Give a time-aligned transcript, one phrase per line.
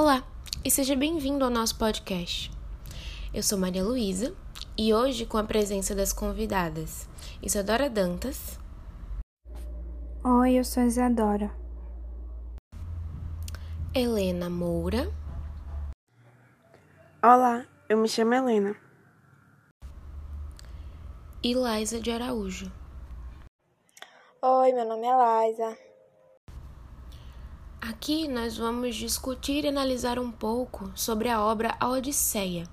[0.00, 0.22] Olá
[0.64, 2.52] e seja bem-vindo ao nosso podcast.
[3.34, 4.32] Eu sou Maria Luísa
[4.78, 7.08] e hoje, com a presença das convidadas
[7.42, 8.60] Isadora Dantas.
[10.24, 11.50] Oi, eu sou Isadora.
[13.92, 15.12] Helena Moura.
[17.20, 18.76] Olá, eu me chamo Helena.
[21.42, 22.70] E Laisa de Araújo.
[24.40, 25.87] Oi, meu nome é Laisa.
[27.80, 32.64] Aqui nós vamos discutir e analisar um pouco sobre a obra A Odisseia,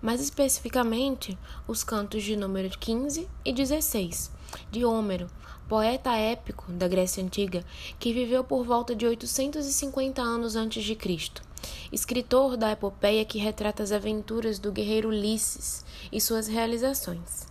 [0.00, 1.36] mais especificamente
[1.66, 4.30] os cantos de número 15 e 16,
[4.70, 5.26] de Homero,
[5.68, 7.64] poeta épico da Grécia Antiga
[7.98, 11.42] que viveu por volta de 850 anos antes de Cristo.
[11.90, 17.48] Escritor da epopeia que retrata as aventuras do guerreiro Ulisses e suas realizações.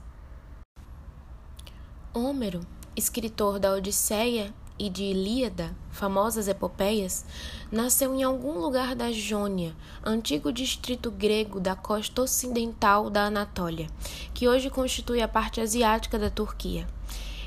[2.13, 2.61] Homero,
[2.95, 7.23] escritor da Odisseia e de Ilíada, famosas epopeias,
[7.71, 13.87] nasceu em algum lugar da Jônia, antigo distrito grego da costa ocidental da Anatólia,
[14.33, 16.85] que hoje constitui a parte asiática da Turquia.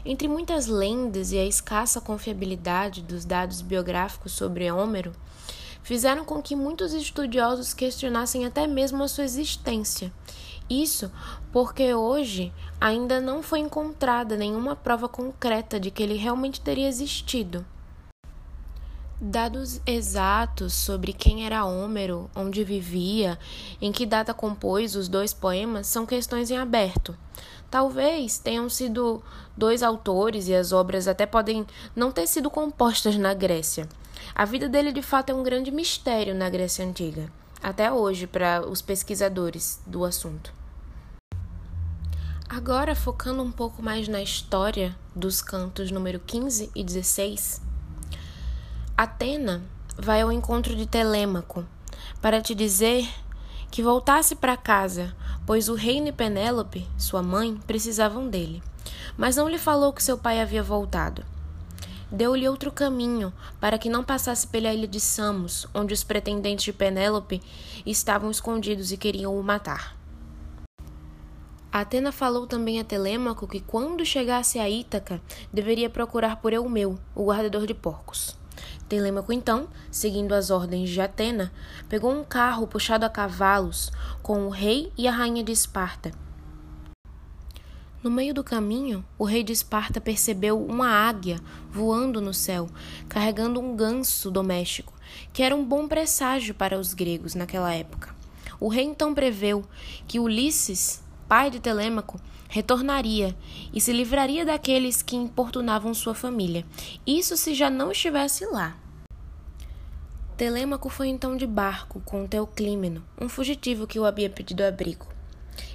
[0.03, 5.13] Entre muitas lendas e a escassa confiabilidade dos dados biográficos sobre Homero,
[5.83, 10.11] fizeram com que muitos estudiosos questionassem até mesmo a sua existência
[10.69, 11.11] isso
[11.53, 17.65] porque hoje ainda não foi encontrada nenhuma prova concreta de que ele realmente teria existido.
[19.19, 23.39] Dados exatos sobre quem era Homero, onde vivia,
[23.81, 27.17] em que data compôs os dois poemas são questões em aberto.
[27.71, 29.23] Talvez tenham sido
[29.57, 33.89] dois autores e as obras até podem não ter sido compostas na Grécia.
[34.35, 37.33] A vida dele de fato é um grande mistério na Grécia Antiga,
[37.67, 40.55] até hoje para os pesquisadores do assunto.
[42.49, 47.61] Agora, focando um pouco mais na história dos cantos número 15 e 16,
[48.97, 49.65] Atena
[49.99, 51.67] vai ao encontro de Telêmaco
[52.23, 53.05] para te dizer
[53.69, 55.13] que voltasse para casa,
[55.45, 58.63] pois o reino e Penélope, sua mãe, precisavam dele.
[59.19, 61.25] Mas não lhe falou que seu pai havia voltado.
[62.11, 66.73] Deu-lhe outro caminho para que não passasse pela ilha de Samos, onde os pretendentes de
[66.73, 67.43] Penélope
[67.85, 69.97] estavam escondidos e queriam o matar.
[71.73, 75.21] Atena falou também a Telêmaco que quando chegasse a Ítaca,
[75.53, 78.39] deveria procurar por Eumeu, o guardador de porcos.
[78.89, 81.53] Telêmaco, então, seguindo as ordens de Atena,
[81.89, 83.91] pegou um carro puxado a cavalos
[84.23, 86.13] com o rei e a rainha de Esparta.
[88.07, 91.41] No meio do caminho, o rei de Esparta percebeu uma águia
[91.73, 92.69] voando no céu,
[93.09, 94.95] carregando um ganso doméstico,
[95.33, 98.15] que era um bom presságio para os gregos naquela época.
[98.61, 99.65] O rei então preveu
[100.07, 103.37] que Ulisses pai de Telêmaco, retornaria
[103.75, 106.65] e se livraria daqueles que importunavam sua família.
[107.05, 108.77] Isso se já não estivesse lá.
[110.37, 115.16] Telêmaco foi então de barco com Teoclímeno, um fugitivo que o havia pedido abrigo.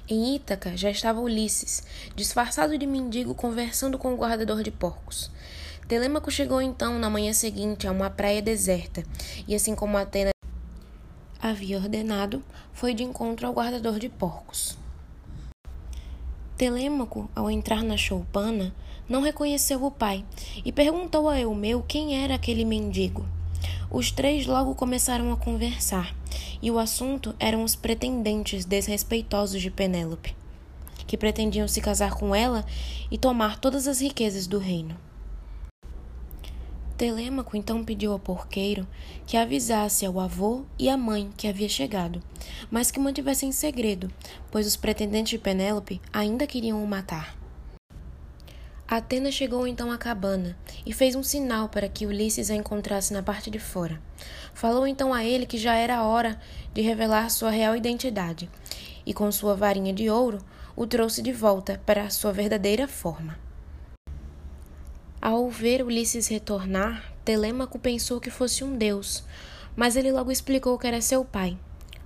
[0.08, 1.84] Em Ítaca já estava Ulisses,
[2.16, 5.30] disfarçado de mendigo, conversando com o guardador de porcos.
[5.86, 9.04] Telêmaco chegou então na manhã seguinte a uma praia deserta,
[9.46, 10.30] e assim como Atena
[11.40, 12.42] havia ordenado,
[12.72, 14.76] foi de encontro ao guardador de porcos.
[16.56, 18.74] Telêmaco, ao entrar na choupana,
[19.08, 20.24] não reconheceu o pai
[20.64, 23.24] e perguntou a Eumeu quem era aquele mendigo.
[23.90, 26.14] Os três logo começaram a conversar,
[26.62, 30.34] e o assunto eram os pretendentes desrespeitosos de Penélope,
[31.06, 32.64] que pretendiam se casar com ela
[33.10, 34.96] e tomar todas as riquezas do reino.
[36.96, 38.86] Telêmaco então pediu ao porqueiro
[39.26, 42.22] que avisasse ao avô e à mãe que havia chegado,
[42.70, 44.08] mas que mantivessem segredo,
[44.52, 47.41] pois os pretendentes de Penélope ainda queriam o matar.
[48.94, 50.54] Atena chegou então à cabana
[50.84, 53.98] e fez um sinal para que Ulisses a encontrasse na parte de fora.
[54.52, 56.38] Falou então a ele que já era hora
[56.74, 58.50] de revelar sua real identidade,
[59.06, 60.44] e com sua varinha de ouro
[60.76, 63.38] o trouxe de volta para sua verdadeira forma.
[65.22, 69.24] Ao ver Ulisses retornar, Telêmaco pensou que fosse um deus,
[69.74, 71.56] mas ele logo explicou que era seu pai.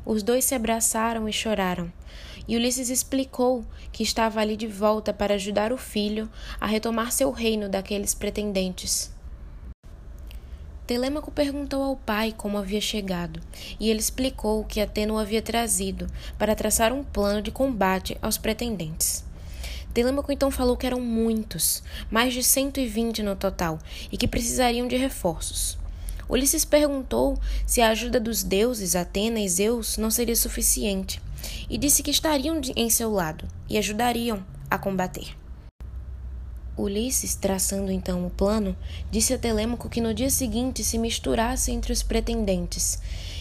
[0.04, 1.92] Os dois se abraçaram e choraram.
[2.48, 7.30] E Ulisses explicou que estava ali de volta para ajudar o filho a retomar seu
[7.30, 9.14] reino daqueles pretendentes.
[10.86, 13.40] Telêmaco perguntou ao pai como havia chegado,
[13.80, 16.06] e ele explicou que Atena o havia trazido
[16.38, 19.24] para traçar um plano de combate aos pretendentes.
[19.92, 23.80] Telêmaco então falou que eram muitos, mais de 120 no total,
[24.12, 25.76] e que precisariam de reforços.
[26.28, 31.20] Ulisses perguntou se a ajuda dos deuses Atena e Zeus não seria suficiente,
[31.68, 35.36] e disse que estariam em seu lado e ajudariam a combater.
[36.76, 38.76] Ulisses, traçando então o plano,
[39.10, 43.00] disse a Telêmaco que no dia seguinte se misturasse entre os pretendentes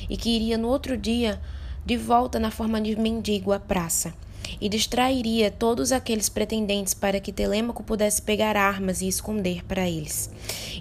[0.10, 1.42] e que iria no outro dia
[1.86, 4.14] de volta na forma de mendigo à praça
[4.62, 10.30] e distrairia todos aqueles pretendentes para que Telêmaco pudesse pegar armas e esconder para eles.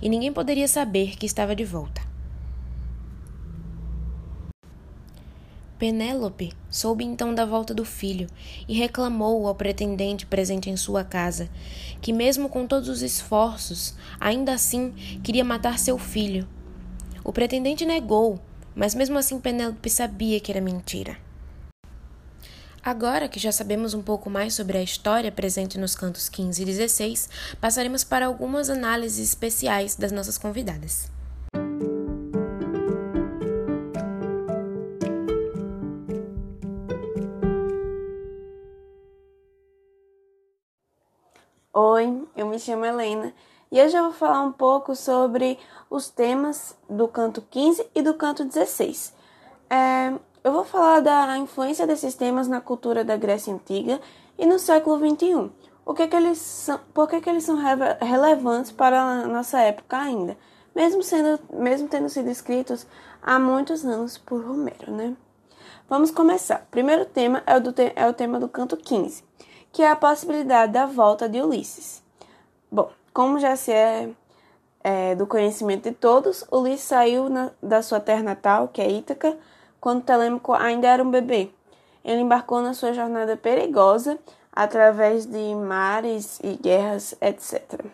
[0.00, 2.13] E ninguém poderia saber que estava de volta.
[5.78, 8.28] Penélope soube então da volta do filho
[8.68, 11.48] e reclamou ao pretendente presente em sua casa
[12.00, 14.92] que, mesmo com todos os esforços, ainda assim
[15.22, 16.48] queria matar seu filho.
[17.24, 18.40] O pretendente negou,
[18.74, 21.16] mas mesmo assim Penélope sabia que era mentira.
[22.82, 26.64] Agora que já sabemos um pouco mais sobre a história presente nos cantos 15 e
[26.66, 31.13] 16, passaremos para algumas análises especiais das nossas convidadas.
[41.76, 43.34] Oi, eu me chamo Helena
[43.72, 45.58] e hoje eu vou falar um pouco sobre
[45.90, 49.12] os temas do canto 15 e do canto 16.
[49.68, 50.12] É,
[50.44, 54.00] eu vou falar da influência desses temas na cultura da Grécia Antiga
[54.38, 55.50] e no século XXI.
[55.84, 57.58] O que, que eles são, por que, que eles são
[58.00, 60.38] relevantes para a nossa época ainda,
[60.76, 62.86] mesmo, sendo, mesmo tendo sido escritos
[63.20, 65.16] há muitos anos por Romero, né?
[65.88, 66.64] Vamos começar.
[66.68, 69.33] O primeiro tema é o, do, é o tema do canto 15
[69.74, 72.00] que é a possibilidade da volta de Ulisses.
[72.70, 74.08] Bom, como já se é,
[74.84, 79.36] é do conhecimento de todos, Ulisses saiu na, da sua terra natal, que é Ítaca,
[79.80, 81.50] quando Telêmaco ainda era um bebê.
[82.04, 84.16] Ele embarcou na sua jornada perigosa
[84.52, 87.84] através de mares e guerras, etc.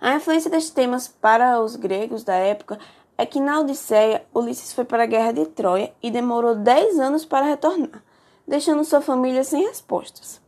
[0.00, 2.78] A influência destes temas para os gregos da época
[3.18, 7.26] é que na Odisseia, Ulisses foi para a guerra de Troia e demorou 10 anos
[7.26, 8.02] para retornar
[8.48, 10.40] deixando sua família sem respostas.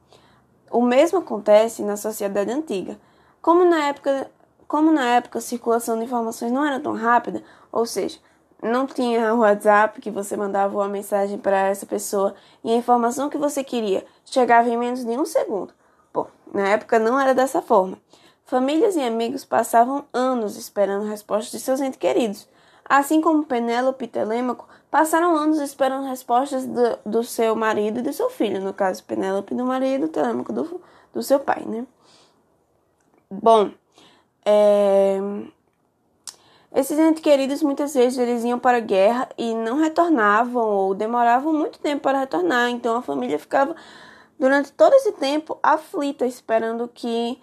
[0.70, 2.98] O mesmo acontece na sociedade antiga.
[3.42, 4.30] Como na época,
[4.66, 8.18] como na época a circulação de informações não era tão rápida, ou seja,
[8.62, 13.38] não tinha WhatsApp que você mandava uma mensagem para essa pessoa e a informação que
[13.38, 15.74] você queria chegava em menos de um segundo.
[16.12, 17.98] Bom, na época não era dessa forma.
[18.44, 22.48] Famílias e amigos passavam anos esperando respostas de seus entes queridos,
[22.90, 28.12] Assim como Penélope e Telêmaco passaram anos esperando respostas do, do, seu marido e do
[28.12, 30.80] seu filho, no caso, Penélope do marido, Telêmaco do,
[31.12, 31.86] do seu pai, né?
[33.30, 33.70] Bom,
[34.44, 35.18] é...
[36.74, 41.52] esses entes queridos muitas vezes eles iam para a guerra e não retornavam ou demoravam
[41.52, 43.76] muito tempo para retornar, então a família ficava
[44.38, 47.40] durante todo esse tempo aflita, esperando que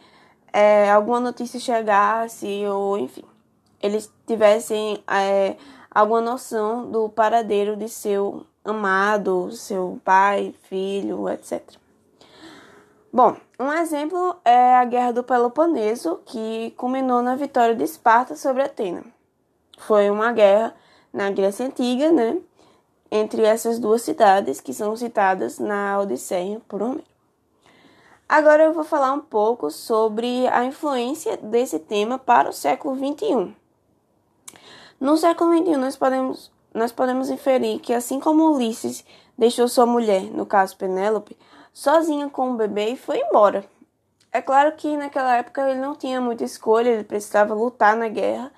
[0.52, 3.24] é, alguma notícia chegasse ou enfim
[3.82, 5.56] eles tivessem é,
[5.98, 11.60] alguma noção do paradeiro de seu amado, seu pai, filho, etc.
[13.12, 18.62] Bom, um exemplo é a Guerra do Peloponeso, que culminou na vitória de Esparta sobre
[18.62, 19.04] Atena.
[19.80, 20.76] Foi uma guerra
[21.12, 22.38] na Grécia Antiga, né?
[23.10, 27.04] Entre essas duas cidades que são citadas na Odisseia por Homero.
[28.30, 33.67] Agora eu vou falar um pouco sobre a influência desse tema para o século XXI.
[35.00, 39.06] No século XXI, nós podemos, nós podemos inferir que, assim como Ulisses
[39.38, 41.38] deixou sua mulher, no caso Penélope,
[41.72, 43.64] sozinha com o bebê e foi embora.
[44.32, 48.52] É claro que naquela época ele não tinha muita escolha, ele precisava lutar na guerra.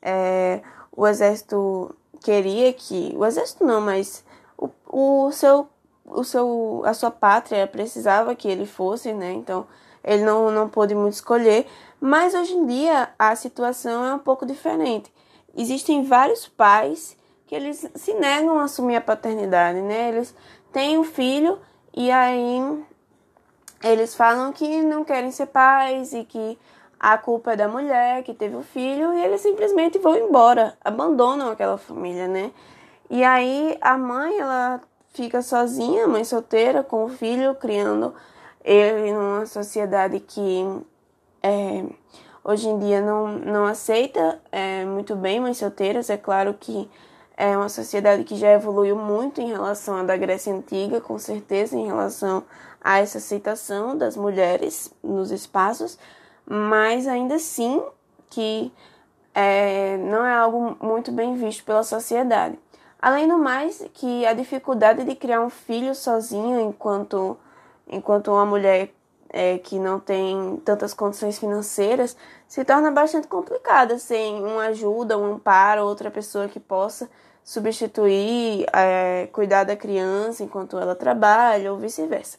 [0.00, 3.14] É, o exército queria que.
[3.16, 4.24] O exército não, mas
[4.56, 5.68] o, o seu.
[6.04, 9.32] O seu, a sua pátria precisava que ele fosse, né?
[9.32, 9.66] Então
[10.02, 11.66] ele não, não pôde muito escolher.
[12.00, 15.10] Mas hoje em dia a situação é um pouco diferente
[15.56, 17.16] existem vários pais
[17.46, 20.08] que eles se negam a assumir a paternidade, né?
[20.08, 20.34] Eles
[20.72, 21.58] têm um filho
[21.94, 22.82] e aí
[23.82, 26.58] eles falam que não querem ser pais e que
[26.98, 31.50] a culpa é da mulher que teve o filho e eles simplesmente vão embora, abandonam
[31.50, 32.52] aquela família, né?
[33.10, 38.14] E aí a mãe, ela fica sozinha, mãe solteira, com o filho, criando
[38.64, 40.64] ele numa sociedade que
[41.42, 41.84] é,
[42.44, 46.10] hoje em dia não, não aceita é, muito bem mães solteiras.
[46.10, 46.88] É claro que
[47.36, 51.76] é uma sociedade que já evoluiu muito em relação à da Grécia Antiga, com certeza,
[51.76, 52.44] em relação
[52.80, 55.98] a essa aceitação das mulheres nos espaços,
[56.44, 57.82] mas ainda assim
[58.28, 58.72] que
[59.34, 62.58] é, não é algo muito bem visto pela sociedade.
[63.00, 67.36] Além do mais, que a dificuldade de criar um filho sozinha enquanto,
[67.88, 68.92] enquanto uma mulher
[69.32, 75.34] é, que não tem tantas condições financeiras, se torna bastante complicada sem uma ajuda, um
[75.34, 77.08] amparo, outra pessoa que possa
[77.42, 82.38] substituir, é, cuidar da criança enquanto ela trabalha ou vice-versa.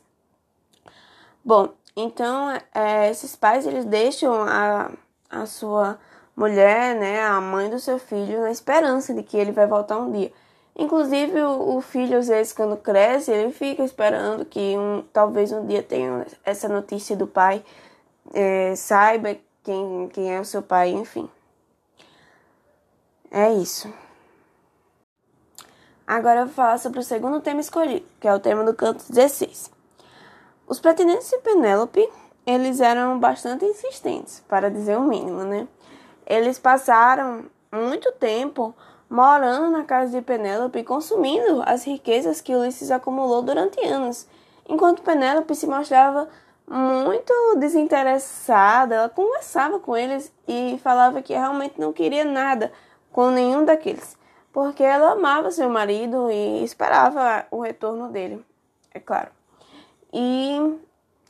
[1.44, 4.92] Bom, Então, é, esses pais eles deixam a,
[5.30, 6.00] a sua
[6.36, 10.12] mulher, né, a mãe do seu filho, na esperança de que ele vai voltar um
[10.12, 10.32] dia.
[10.75, 15.65] Inclusive, o, o, filho, às vezes, quando cresce, ele fica esperando que um, talvez um
[15.65, 17.63] dia tenha essa notícia do pai,
[18.34, 21.30] é, saiba quem, quem é o seu pai, enfim.
[23.30, 23.92] É isso.
[26.06, 29.06] Agora eu vou falar sobre o segundo tema escolhido, que é o tema do canto
[29.10, 29.72] 16.
[30.68, 32.08] Os pretendentes de Penélope,
[32.46, 35.68] eles eram bastante insistentes, para dizer o mínimo, né?
[36.25, 38.75] Eles passaram muito tempo
[39.13, 44.25] morando na casa de Penélope e consumindo as riquezas que Ulisses acumulou durante anos,
[44.67, 46.27] enquanto Penélope se mostrava
[46.67, 52.72] muito desinteressada, ela conversava com eles e falava que realmente não queria nada
[53.12, 54.17] com nenhum daqueles,
[54.51, 58.43] porque ela amava seu marido e esperava o retorno dele,
[58.91, 59.29] é claro.
[60.12, 60.75] E,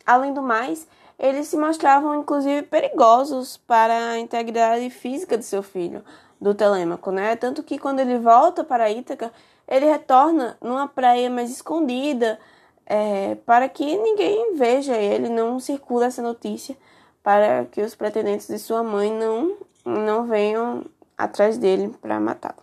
[0.05, 0.87] além do mais,
[1.23, 6.03] eles se mostravam inclusive perigosos para a integridade física de seu filho,
[6.39, 7.37] do Telêmaco, né?
[7.37, 9.31] Tanto que quando ele volta para Ítaca,
[9.65, 12.37] ele retorna numa praia mais escondida,
[12.85, 16.75] é, para que ninguém veja ele, não circula essa notícia,
[17.23, 20.83] para que os pretendentes de sua mãe não, não venham
[21.17, 22.61] atrás dele para matá-lo.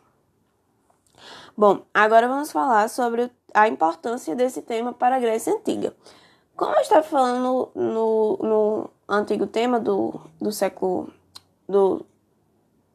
[1.56, 5.94] Bom, agora vamos falar sobre a importância desse tema para a Grécia Antiga.
[6.60, 11.10] Como eu estava falando no, no antigo tema do, do século
[11.66, 12.04] do,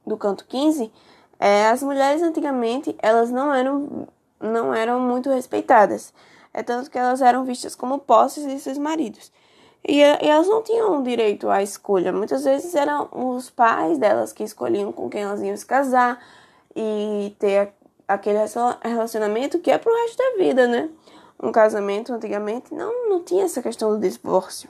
[0.06, 0.92] do canto 15,
[1.40, 4.08] é, as mulheres antigamente elas não eram,
[4.40, 6.14] não eram muito respeitadas.
[6.54, 9.32] É tanto que elas eram vistas como posses de seus maridos.
[9.84, 12.14] E, e elas não tinham direito à escolha.
[12.14, 16.24] Muitas vezes eram os pais delas que escolhiam com quem elas iam se casar
[16.76, 17.74] e ter
[18.08, 18.38] aquele
[18.84, 20.88] relacionamento que é pro resto da vida, né?
[21.42, 24.70] Um casamento antigamente não, não tinha essa questão do divórcio.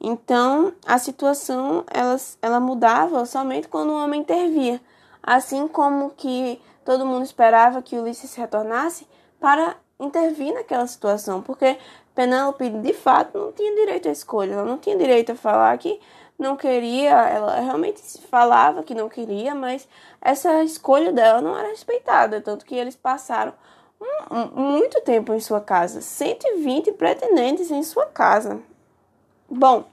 [0.00, 4.80] Então, a situação ela, ela mudava somente quando o homem intervia,
[5.22, 9.06] assim como que todo mundo esperava que Ulisses retornasse
[9.38, 11.76] para intervir naquela situação, porque
[12.14, 16.00] Penélope de fato não tinha direito à escolha, ela não tinha direito a falar que
[16.38, 19.86] não queria, ela realmente falava que não queria, mas
[20.22, 23.52] essa escolha dela não era respeitada, tanto que eles passaram
[24.54, 28.60] muito tempo em sua casa, 120 pretendentes em sua casa.
[29.48, 29.84] Bom,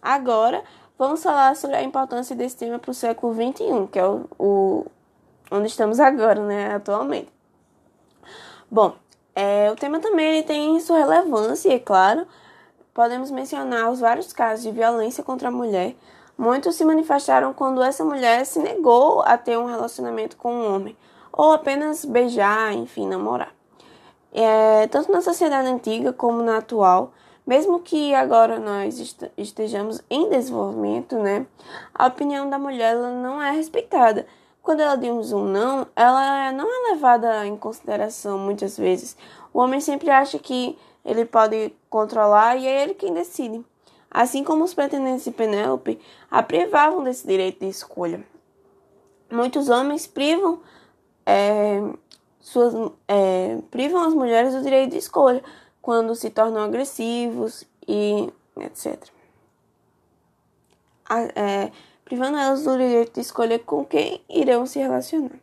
[0.00, 0.62] agora
[0.98, 4.86] vamos falar sobre a importância desse tema para o século XXI, que é o, o,
[5.50, 7.32] onde estamos agora, né, atualmente.
[8.70, 8.94] Bom,
[9.34, 12.26] é, o tema também ele tem sua relevância, é claro.
[12.92, 15.96] Podemos mencionar os vários casos de violência contra a mulher.
[16.36, 20.96] Muitos se manifestaram quando essa mulher se negou a ter um relacionamento com um homem,
[21.32, 23.54] ou apenas beijar, enfim, namorar.
[24.32, 27.12] É, tanto na sociedade antiga como na atual,
[27.46, 31.46] mesmo que agora nós estejamos em desenvolvimento, né,
[31.92, 34.26] a opinião da mulher não é respeitada.
[34.62, 39.16] Quando ela diz um não, ela não é levada em consideração muitas vezes.
[39.52, 43.64] O homem sempre acha que ele pode controlar e é ele quem decide.
[44.10, 48.22] Assim como os pretendentes de Penélope a privavam desse direito de escolha.
[49.30, 50.60] Muitos homens privam,
[51.30, 51.80] é,
[52.40, 52.74] suas,
[53.06, 55.42] é, privam as mulheres do direito de escolha,
[55.80, 59.08] quando se tornam agressivos e etc.
[61.34, 61.70] É,
[62.04, 65.38] privando elas do direito de escolher com quem irão se relacionar.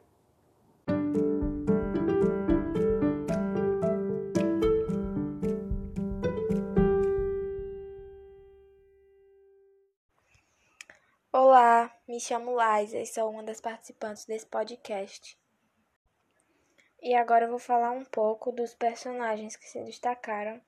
[11.31, 15.37] Olá, me chamo Laisa e sou uma das participantes desse podcast.
[16.99, 20.59] E agora eu vou falar um pouco dos personagens que se destacaram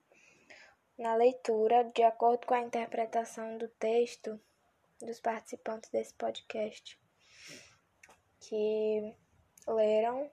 [0.98, 4.40] na leitura, de acordo com a interpretação do texto
[5.00, 7.00] dos participantes desse podcast,
[8.40, 9.16] que
[9.68, 10.30] leram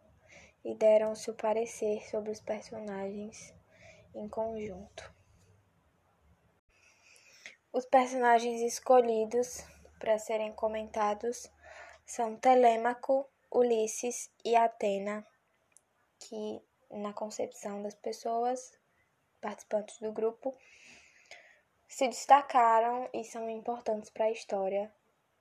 [0.65, 3.55] e deram seu parecer sobre os personagens
[4.15, 5.15] em conjunto.
[7.73, 9.65] Os personagens escolhidos
[9.99, 11.51] para serem comentados
[12.05, 15.27] são Telêmaco, Ulisses e Atena
[16.19, 18.73] que na concepção das pessoas
[19.41, 20.57] participantes do grupo
[21.89, 24.93] se destacaram e são importantes para a história,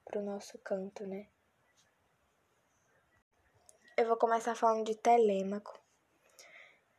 [0.03, 1.27] para o nosso canto, né?
[3.97, 5.79] Eu vou começar falando de Telêmaco,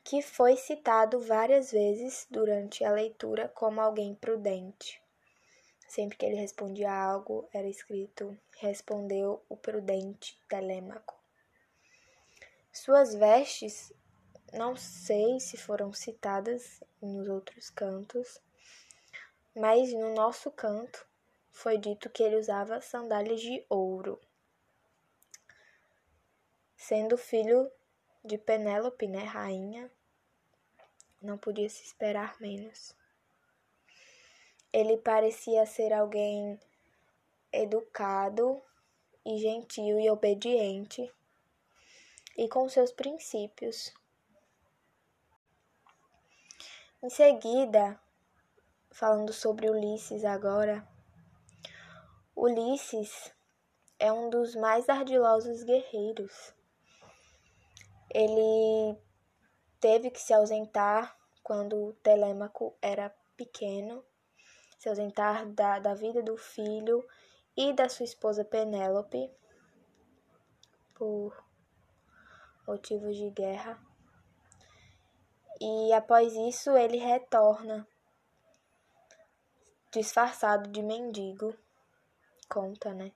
[0.02, 5.02] que foi citado várias vezes durante a leitura como alguém prudente.
[5.87, 11.15] Sempre que ele respondia algo, era escrito: respondeu o prudente Telêmaco.
[12.76, 13.90] Suas vestes,
[14.52, 18.38] não sei se foram citadas nos outros cantos,
[19.54, 21.09] mas no nosso canto
[21.50, 24.21] foi dito que ele usava sandálias de ouro.
[26.76, 27.73] Sendo filho
[28.23, 29.90] de Penélope, né, rainha,
[31.21, 32.95] não podia se esperar menos.
[34.71, 36.61] Ele parecia ser alguém
[37.50, 38.62] educado
[39.25, 41.11] e gentil e obediente
[42.36, 43.92] e com seus princípios.
[47.02, 47.98] Em seguida,
[48.90, 50.86] falando sobre Ulisses agora,
[52.34, 53.32] Ulisses
[53.98, 56.54] é um dos mais ardilosos guerreiros.
[58.10, 58.98] Ele
[59.80, 64.04] teve que se ausentar quando Telêmaco era pequeno,
[64.78, 67.06] se ausentar da, da vida do filho
[67.56, 69.30] e da sua esposa Penélope
[70.94, 71.45] por
[72.66, 73.80] motivos de guerra.
[75.61, 77.87] E após isso ele retorna
[79.90, 81.56] disfarçado de mendigo.
[82.49, 83.12] Conta, né?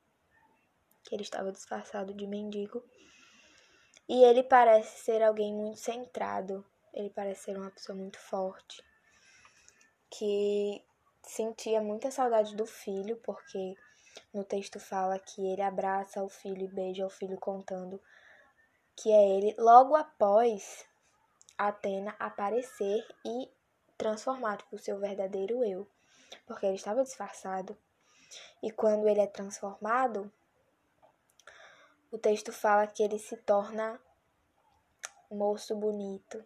[1.02, 2.82] Que ele estava disfarçado de mendigo.
[4.08, 6.64] E ele parece ser alguém muito centrado.
[6.92, 8.82] Ele parece ser uma pessoa muito forte.
[10.10, 10.82] Que
[11.22, 13.76] sentia muita saudade do filho, porque
[14.32, 18.00] no texto fala que ele abraça o filho e beija o filho contando
[18.96, 20.86] que é ele logo após
[21.56, 23.50] Atena aparecer e
[23.96, 25.86] transformar tipo, o seu verdadeiro eu,
[26.46, 27.76] porque ele estava disfarçado.
[28.62, 30.32] E quando ele é transformado,
[32.10, 34.00] o texto fala que ele se torna
[35.30, 36.44] moço bonito,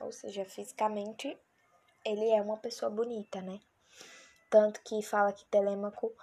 [0.00, 1.38] ou seja, fisicamente
[2.04, 3.60] ele é uma pessoa bonita, né?
[4.50, 6.14] Tanto que fala que Telêmaco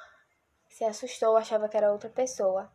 [0.70, 2.72] se assustou, achava que era outra pessoa.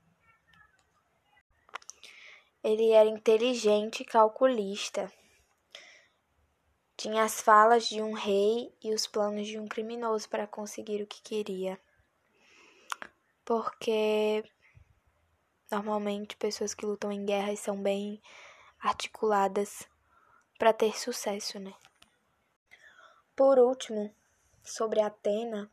[2.67, 5.09] Ele era inteligente e calculista.
[6.97, 11.07] Tinha as falas de um rei e os planos de um criminoso para conseguir o
[11.07, 11.81] que queria.
[13.45, 14.43] Porque
[15.71, 18.21] normalmente pessoas que lutam em guerras são bem
[18.81, 19.89] articuladas
[20.59, 21.73] para ter sucesso, né?
[23.37, 24.13] Por último,
[24.65, 25.71] sobre Atena.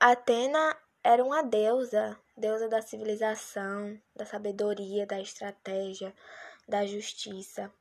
[0.00, 6.12] Atena era uma deusa, deusa da civilização, da sabedoria, da estratégia,
[6.66, 7.72] da justiça.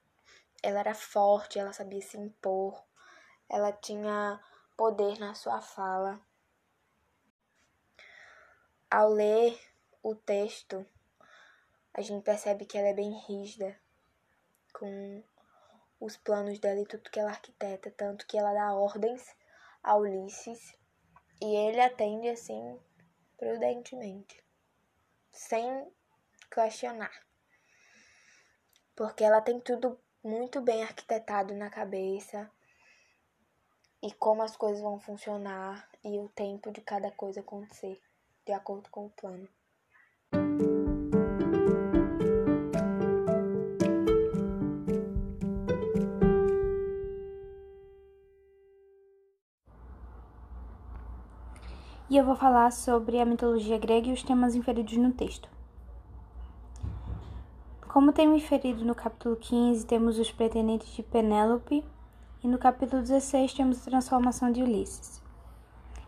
[0.61, 2.79] Ela era forte, ela sabia se impor,
[3.49, 4.39] ela tinha
[4.77, 6.21] poder na sua fala.
[8.87, 9.59] Ao ler
[10.03, 10.85] o texto,
[11.91, 13.75] a gente percebe que ela é bem rígida
[14.73, 15.23] com
[15.99, 19.35] os planos dela e tudo que ela arquiteta, tanto que ela dá ordens
[19.81, 20.77] a Ulisses
[21.41, 22.79] e ele atende assim
[23.41, 24.39] prudentemente,
[25.31, 25.91] sem
[26.53, 27.11] questionar.
[28.95, 32.51] Porque ela tem tudo muito bem arquitetado na cabeça
[34.01, 38.01] e como as coisas vão funcionar e o tempo de cada coisa acontecer,
[38.45, 39.47] de acordo com o plano.
[52.11, 55.47] E eu vou falar sobre a mitologia grega e os temas inferidos no texto.
[57.87, 61.85] Como tema inferido no capítulo 15, temos os pretendentes de Penélope,
[62.43, 65.21] e no capítulo 16 temos a transformação de Ulisses.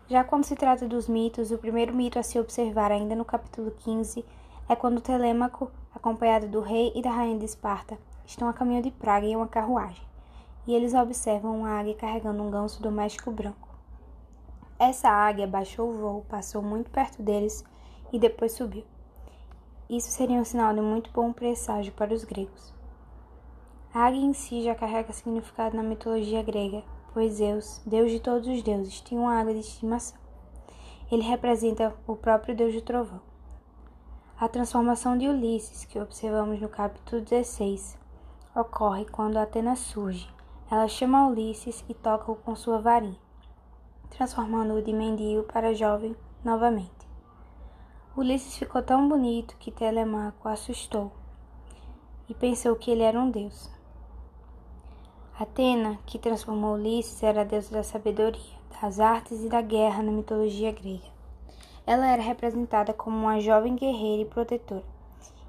[0.06, 3.70] Já quando se trata dos mitos, o primeiro mito a se observar ainda no capítulo
[3.70, 4.22] 15
[4.68, 8.90] é quando Telêmaco, acompanhado do rei e da rainha de Esparta, estão a caminho de
[8.90, 10.04] Praga em uma carruagem,
[10.66, 13.73] e eles observam uma águia carregando um ganso doméstico branco.
[14.78, 17.64] Essa águia baixou o voo, passou muito perto deles
[18.12, 18.84] e depois subiu.
[19.88, 22.74] Isso seria um sinal de muito bom presságio para os gregos.
[23.92, 26.82] A águia em si já carrega significado na mitologia grega,
[27.12, 30.18] pois Zeus, deus de todos os deuses, tinha uma águia de estimação.
[31.08, 33.20] Ele representa o próprio deus do trovão.
[34.40, 37.96] A transformação de Ulisses, que observamos no capítulo 16,
[38.56, 40.28] ocorre quando Atena surge.
[40.68, 43.23] Ela chama Ulisses e toca-o com sua varinha
[44.16, 46.90] transformando-o de mendigo para jovem novamente.
[48.16, 51.10] Ulisses ficou tão bonito que Telemaco assustou
[52.28, 53.68] e pensou que ele era um deus.
[55.38, 58.40] Atena, que transformou Ulisses, era a deusa da sabedoria,
[58.80, 61.12] das artes e da guerra na mitologia grega.
[61.84, 64.84] Ela era representada como uma jovem guerreira e protetora,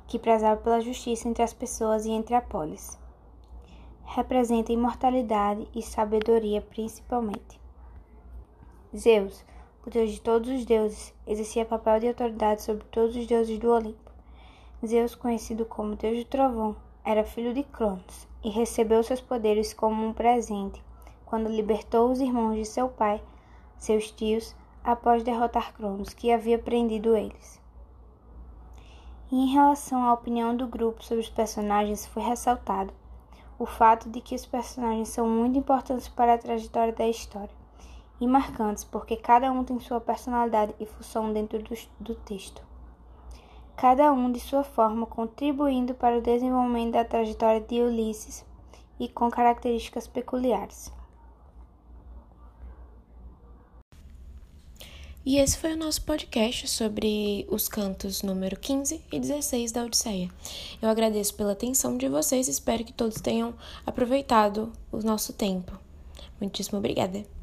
[0.08, 3.00] que prezava pela justiça entre as pessoas e entre a polis.
[4.06, 7.65] Representa imortalidade e sabedoria principalmente.
[8.98, 9.44] Zeus,
[9.86, 13.70] o deus de todos os deuses, exercia papel de autoridade sobre todos os deuses do
[13.70, 14.10] Olimpo.
[14.86, 20.08] Zeus, conhecido como deus do trovão, era filho de Cronos e recebeu seus poderes como
[20.08, 20.82] um presente
[21.26, 23.22] quando libertou os irmãos de seu pai,
[23.78, 27.60] seus tios, após derrotar Cronos, que havia prendido eles.
[29.30, 32.94] E em relação à opinião do grupo sobre os personagens, foi ressaltado
[33.60, 37.65] o fato de que os personagens são muito importantes para a trajetória da história
[38.20, 42.62] e marcantes porque cada um tem sua personalidade e função dentro do, do texto.
[43.76, 48.46] Cada um de sua forma contribuindo para o desenvolvimento da trajetória de Ulisses
[49.00, 50.94] e com características peculiares.
[55.26, 60.30] E esse foi o nosso podcast sobre os cantos número 15 e 16 da Odisseia.
[60.80, 63.56] Eu agradeço pela atenção de vocês e espero que todos tenham
[63.88, 65.80] aproveitado o nosso tempo.
[66.40, 67.35] Muitíssimo obrigada.